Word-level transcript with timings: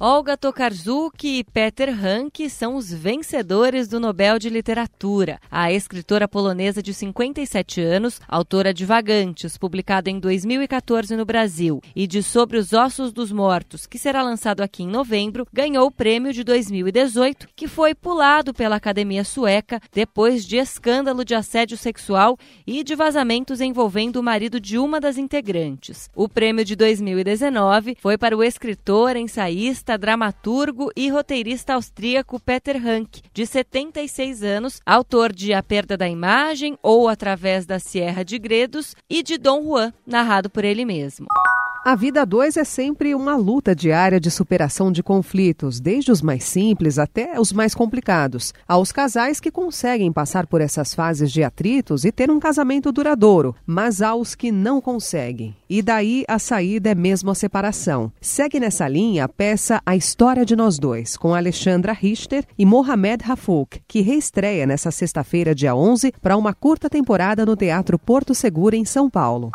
Olga 0.00 0.36
Tokarczuk 0.36 1.26
e 1.26 1.42
Peter 1.42 1.88
Hanke 1.90 2.48
são 2.48 2.76
os 2.76 2.92
vencedores 2.92 3.88
do 3.88 3.98
Nobel 3.98 4.38
de 4.38 4.48
Literatura. 4.48 5.40
A 5.50 5.72
escritora 5.72 6.28
polonesa 6.28 6.80
de 6.80 6.94
57 6.94 7.80
anos, 7.80 8.20
autora 8.28 8.72
de 8.72 8.86
Vagantes, 8.86 9.58
publicado 9.58 10.08
em 10.08 10.20
2014 10.20 11.16
no 11.16 11.24
Brasil, 11.24 11.82
e 11.96 12.06
de 12.06 12.22
Sobre 12.22 12.58
os 12.58 12.72
Ossos 12.72 13.12
dos 13.12 13.32
Mortos, 13.32 13.88
que 13.88 13.98
será 13.98 14.22
lançado 14.22 14.60
aqui 14.60 14.84
em 14.84 14.88
novembro, 14.88 15.44
ganhou 15.52 15.88
o 15.88 15.90
prêmio 15.90 16.32
de 16.32 16.44
2018, 16.44 17.48
que 17.56 17.66
foi 17.66 17.92
pulado 17.92 18.54
pela 18.54 18.76
Academia 18.76 19.24
Sueca 19.24 19.80
depois 19.92 20.46
de 20.46 20.58
escândalo 20.58 21.24
de 21.24 21.34
assédio 21.34 21.76
sexual 21.76 22.38
e 22.64 22.84
de 22.84 22.94
vazamentos 22.94 23.60
envolvendo 23.60 24.18
o 24.18 24.22
marido 24.22 24.60
de 24.60 24.78
uma 24.78 25.00
das 25.00 25.18
integrantes. 25.18 26.08
O 26.14 26.28
prêmio 26.28 26.64
de 26.64 26.76
2019 26.76 27.96
foi 28.00 28.16
para 28.16 28.36
o 28.36 28.44
escritor, 28.44 29.16
ensaísta, 29.16 29.87
dramaturgo 29.96 30.90
e 30.96 31.08
roteirista 31.08 31.74
austríaco 31.74 32.38
Peter 32.40 32.76
Hanke, 32.76 33.22
de 33.32 33.46
76 33.46 34.42
anos, 34.42 34.80
autor 34.84 35.32
de 35.32 35.52
A 35.54 35.62
Perda 35.62 35.96
da 35.96 36.08
Imagem 36.08 36.78
ou 36.82 37.08
Através 37.08 37.64
da 37.64 37.78
Sierra 37.78 38.24
de 38.24 38.38
Gredos 38.38 38.94
e 39.08 39.22
de 39.22 39.38
Dom 39.38 39.62
Juan, 39.64 39.92
narrado 40.06 40.50
por 40.50 40.64
ele 40.64 40.84
mesmo. 40.84 41.26
A 41.84 41.94
vida 41.94 42.22
a 42.22 42.24
dois 42.24 42.56
é 42.56 42.64
sempre 42.64 43.14
uma 43.14 43.36
luta 43.36 43.74
diária 43.74 44.20
de 44.20 44.30
superação 44.30 44.90
de 44.90 45.02
conflitos, 45.02 45.80
desde 45.80 46.10
os 46.10 46.20
mais 46.20 46.44
simples 46.44 46.98
até 46.98 47.40
os 47.40 47.52
mais 47.52 47.74
complicados. 47.74 48.52
Há 48.66 48.76
os 48.76 48.92
casais 48.92 49.40
que 49.40 49.50
conseguem 49.50 50.12
passar 50.12 50.46
por 50.46 50.60
essas 50.60 50.92
fases 50.92 51.30
de 51.32 51.42
atritos 51.42 52.04
e 52.04 52.12
ter 52.12 52.30
um 52.30 52.40
casamento 52.40 52.90
duradouro, 52.90 53.54
mas 53.64 54.02
há 54.02 54.14
os 54.14 54.34
que 54.34 54.50
não 54.50 54.80
conseguem. 54.80 55.56
E 55.70 55.80
daí 55.80 56.24
a 56.26 56.38
saída 56.38 56.90
é 56.90 56.94
mesmo 56.94 57.30
a 57.30 57.34
separação. 57.34 58.12
Segue 58.20 58.58
nessa 58.60 58.88
linha 58.88 59.24
a 59.24 59.28
peça 59.28 59.80
A 59.86 59.96
História 59.96 60.44
de 60.44 60.56
Nós 60.56 60.78
Dois, 60.78 61.16
com 61.16 61.34
Alexandra 61.34 61.92
Richter 61.92 62.44
e 62.58 62.66
Mohamed 62.66 63.24
Rafouk, 63.24 63.80
que 63.86 64.00
reestreia 64.00 64.66
nessa 64.66 64.90
sexta-feira, 64.90 65.54
dia 65.54 65.74
11, 65.74 66.12
para 66.20 66.36
uma 66.36 66.52
curta 66.52 66.90
temporada 66.90 67.46
no 67.46 67.56
Teatro 67.56 67.98
Porto 67.98 68.34
Seguro, 68.34 68.74
em 68.74 68.84
São 68.84 69.08
Paulo. 69.08 69.50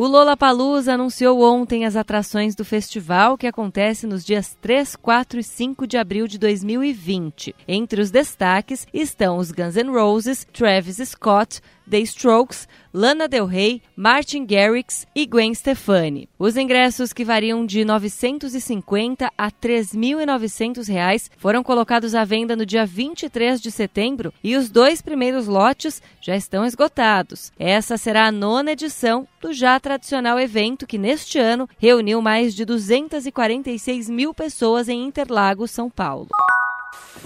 O 0.00 0.06
Lollapalooza 0.06 0.94
anunciou 0.94 1.42
ontem 1.42 1.84
as 1.84 1.96
atrações 1.96 2.54
do 2.54 2.64
festival 2.64 3.36
que 3.36 3.48
acontece 3.48 4.06
nos 4.06 4.24
dias 4.24 4.56
3, 4.60 4.94
4 4.94 5.40
e 5.40 5.42
5 5.42 5.88
de 5.88 5.98
abril 5.98 6.28
de 6.28 6.38
2020. 6.38 7.52
Entre 7.66 8.00
os 8.00 8.08
destaques 8.08 8.86
estão 8.94 9.38
os 9.38 9.50
Guns 9.50 9.74
N' 9.74 9.90
Roses, 9.90 10.46
Travis 10.52 10.98
Scott, 10.98 11.60
The 11.88 12.00
Strokes, 12.00 12.68
Lana 12.92 13.26
Del 13.26 13.46
Rey, 13.46 13.82
Martin 13.96 14.44
Garrix 14.44 15.06
e 15.14 15.24
Gwen 15.24 15.54
Stefani. 15.54 16.28
Os 16.38 16.56
ingressos, 16.56 17.12
que 17.12 17.24
variam 17.24 17.64
de 17.64 17.78
R$ 17.78 17.84
950 17.86 19.32
a 19.36 19.44
R$ 19.46 19.52
3.900, 19.62 21.30
foram 21.38 21.62
colocados 21.62 22.14
à 22.14 22.24
venda 22.24 22.54
no 22.54 22.66
dia 22.66 22.84
23 22.84 23.60
de 23.60 23.70
setembro 23.70 24.32
e 24.44 24.56
os 24.56 24.68
dois 24.68 25.00
primeiros 25.00 25.46
lotes 25.46 26.02
já 26.20 26.36
estão 26.36 26.64
esgotados. 26.64 27.52
Essa 27.58 27.96
será 27.96 28.26
a 28.26 28.32
nona 28.32 28.72
edição 28.72 29.26
do 29.40 29.52
já 29.52 29.78
tradicional 29.80 30.38
evento 30.38 30.86
que, 30.86 30.98
neste 30.98 31.38
ano, 31.38 31.68
reuniu 31.78 32.20
mais 32.20 32.54
de 32.54 32.64
246 32.64 34.10
mil 34.10 34.34
pessoas 34.34 34.88
em 34.88 35.04
Interlagos, 35.04 35.70
São 35.70 35.88
Paulo. 35.88 36.28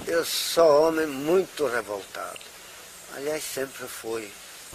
Eu 0.06 0.25
sou 0.25 0.88
homem 0.88 1.06
muito 1.06 1.66
revoltado. 1.66 2.38
Aliás, 3.16 3.42
sempre 3.42 3.87
fui 3.87 4.28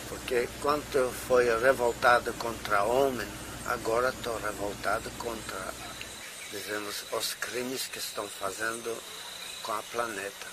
porque 0.08 0.47
quando 0.62 1.12
foi 1.28 1.46
revoltado 1.59 2.34
contra 2.34 2.84
homem, 2.84 3.28
agora 3.66 4.09
estou 4.09 4.38
revoltado 4.40 5.09
contra, 5.18 5.74
dizemos, 6.52 7.03
os 7.12 7.34
crimes 7.35 7.88
que 7.88 8.00
estão 8.00 8.28
fazendo 8.28 8.96
com 9.63 9.74
a 9.74 9.84
planeta. 9.91 10.47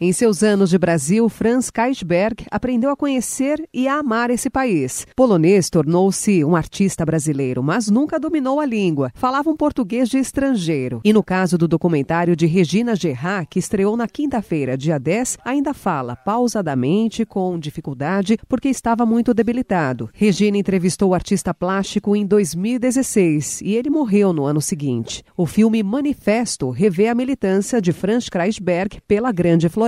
Em 0.00 0.12
seus 0.12 0.44
anos 0.44 0.70
de 0.70 0.78
Brasil, 0.78 1.28
Franz 1.28 1.70
Kaisberg 1.70 2.46
aprendeu 2.52 2.88
a 2.88 2.96
conhecer 2.96 3.68
e 3.74 3.88
a 3.88 3.98
amar 3.98 4.30
esse 4.30 4.48
país. 4.48 5.04
Polonês 5.16 5.68
tornou-se 5.68 6.44
um 6.44 6.54
artista 6.54 7.04
brasileiro, 7.04 7.64
mas 7.64 7.90
nunca 7.90 8.20
dominou 8.20 8.60
a 8.60 8.64
língua. 8.64 9.10
Falava 9.12 9.50
um 9.50 9.56
português 9.56 10.08
de 10.08 10.16
estrangeiro. 10.18 11.00
E 11.04 11.12
no 11.12 11.20
caso 11.20 11.58
do 11.58 11.66
documentário 11.66 12.36
de 12.36 12.46
Regina 12.46 12.94
Gerard, 12.94 13.48
que 13.50 13.58
estreou 13.58 13.96
na 13.96 14.06
quinta-feira, 14.06 14.78
dia 14.78 15.00
10, 15.00 15.38
ainda 15.44 15.74
fala 15.74 16.14
pausadamente, 16.14 17.26
com 17.26 17.58
dificuldade, 17.58 18.38
porque 18.48 18.68
estava 18.68 19.04
muito 19.04 19.34
debilitado. 19.34 20.10
Regina 20.12 20.56
entrevistou 20.56 21.10
o 21.10 21.14
artista 21.14 21.52
plástico 21.52 22.14
em 22.14 22.24
2016 22.24 23.62
e 23.62 23.74
ele 23.74 23.90
morreu 23.90 24.32
no 24.32 24.44
ano 24.44 24.60
seguinte. 24.60 25.24
O 25.36 25.44
filme 25.44 25.82
Manifesto 25.82 26.70
revê 26.70 27.08
a 27.08 27.16
militância 27.16 27.82
de 27.82 27.92
Franz 27.92 28.28
Kreisberg 28.28 29.00
pela 29.08 29.32
Grande 29.32 29.68
Floresta 29.68 29.87